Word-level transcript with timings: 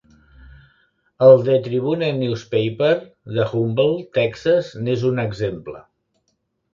El 1.25 1.41
"The 1.49 1.57
Tribune 1.67 2.07
Newspaper" 2.21 2.89
de 3.35 3.45
Humble, 3.59 4.01
Texas, 4.17 4.71
n'és 4.89 5.05
un 5.11 5.23
exemple. 5.25 5.83